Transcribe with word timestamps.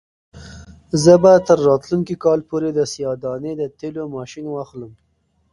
زه 1.03 1.13
به 1.21 1.31
تر 1.47 1.57
راتلونکي 1.69 2.15
کال 2.23 2.39
پورې 2.49 2.69
د 2.73 2.79
سیاه 2.93 3.15
دانې 3.23 3.53
د 3.57 3.63
تېلو 3.79 4.03
ماشین 4.15 4.45
واخلم. 4.49 4.91